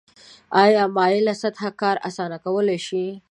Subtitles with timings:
[0.63, 3.05] آیا مایله سطحه کار اسانه کولی شي؟